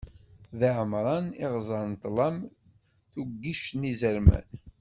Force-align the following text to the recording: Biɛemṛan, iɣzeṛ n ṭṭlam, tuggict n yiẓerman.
Biɛemṛan, 0.59 1.25
iɣzeṛ 1.45 1.83
n 1.87 1.93
ṭṭlam, 1.97 2.37
tuggict 3.11 3.71
n 3.75 3.81
yiẓerman. 3.89 4.47